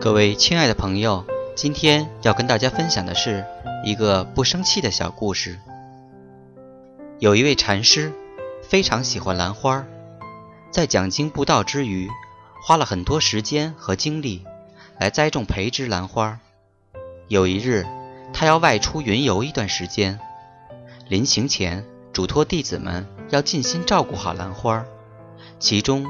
[0.00, 3.44] 各位亲爱的朋友，今天要跟大家分享的是
[3.84, 5.58] 一个不生气的小故事。
[7.18, 8.10] 有一位禅师
[8.62, 9.84] 非常喜欢兰花，
[10.70, 12.08] 在讲经布道之余，
[12.62, 14.42] 花了很多时间和精力
[14.98, 16.40] 来栽种培植兰花。
[17.28, 17.86] 有一日，
[18.32, 20.18] 他要外出云游一段时间，
[21.08, 24.82] 临行前嘱托弟子们要尽心照顾好兰花，
[25.58, 26.06] 其中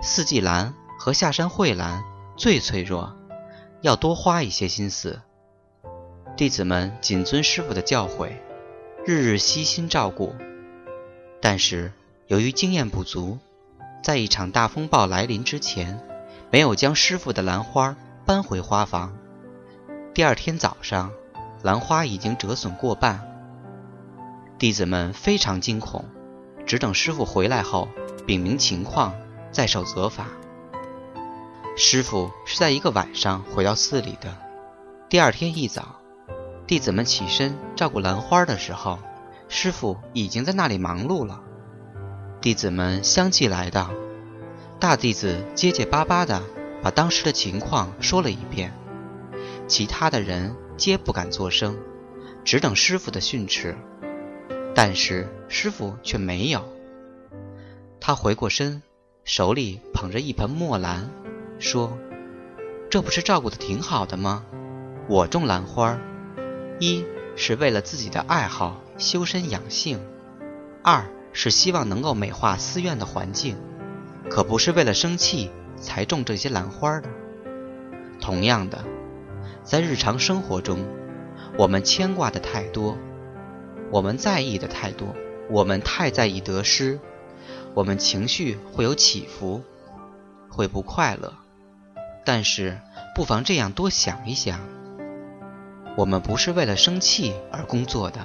[0.00, 2.02] 四季兰和下山蕙兰
[2.38, 3.14] 最脆弱。
[3.84, 5.20] 要多花一些心思。
[6.38, 8.32] 弟子们谨遵师傅的教诲，
[9.04, 10.34] 日日悉心照顾。
[11.38, 11.92] 但是
[12.26, 13.38] 由于经验不足，
[14.02, 16.00] 在一场大风暴来临之前，
[16.50, 19.14] 没有将师傅的兰花搬回花房。
[20.14, 21.12] 第二天早上，
[21.62, 23.20] 兰花已经折损过半。
[24.58, 26.06] 弟子们非常惊恐，
[26.64, 27.90] 只等师傅回来后
[28.26, 29.14] 禀明情况，
[29.52, 30.28] 再受责罚。
[31.76, 34.36] 师傅是在一个晚上回到寺里的。
[35.08, 35.96] 第二天一早，
[36.68, 39.00] 弟子们起身照顾兰花的时候，
[39.48, 41.40] 师傅已经在那里忙碌了。
[42.40, 43.90] 弟子们相继来到，
[44.78, 46.40] 大弟子结结巴巴地
[46.80, 48.72] 把当时的情况说了一遍，
[49.66, 51.76] 其他的人皆不敢作声，
[52.44, 53.76] 只等师傅的训斥。
[54.76, 56.64] 但是师傅却没有，
[58.00, 58.80] 他回过身，
[59.24, 61.10] 手里捧着一盆墨兰。
[61.64, 61.96] 说
[62.90, 64.44] ：“这不是照顾的挺好的吗？
[65.08, 65.98] 我种兰花，
[66.78, 69.98] 一是为了自己的爱好修身养性，
[70.82, 73.56] 二是希望能够美化寺院的环境，
[74.28, 77.08] 可不是为了生气才种这些兰花的。
[78.20, 78.84] 同样的，
[79.64, 80.84] 在日常生活中，
[81.56, 82.98] 我们牵挂的太多，
[83.90, 85.08] 我们在意的太多，
[85.50, 87.00] 我们太在意得失，
[87.72, 89.62] 我们情绪会有起伏，
[90.50, 91.32] 会不快乐。”
[92.24, 92.80] 但是，
[93.14, 94.58] 不妨这样多想一想：
[95.96, 98.20] 我们不是为了生气而工作的，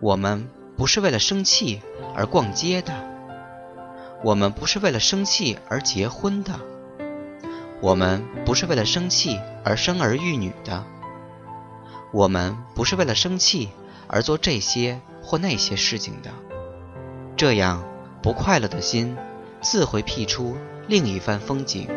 [0.00, 1.82] 我们不是为了生气
[2.14, 2.94] 而逛街的，
[4.22, 6.60] 我们不是为了生气而结婚的，
[7.80, 10.84] 我们不是为了生气而生儿育女的，
[12.12, 13.68] 我们不是为了生气
[14.06, 16.30] 而做这些或那些事情的。
[17.36, 17.84] 这样
[18.22, 19.16] 不快乐的心，
[19.60, 21.88] 自会辟出另一番风景。